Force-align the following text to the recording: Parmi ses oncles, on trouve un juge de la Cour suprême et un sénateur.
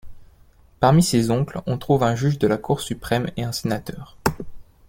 Parmi 0.79 1.03
ses 1.03 1.29
oncles, 1.29 1.61
on 1.67 1.77
trouve 1.77 2.01
un 2.01 2.15
juge 2.15 2.39
de 2.39 2.47
la 2.47 2.57
Cour 2.57 2.79
suprême 2.79 3.29
et 3.37 3.43
un 3.43 3.51
sénateur. 3.51 4.17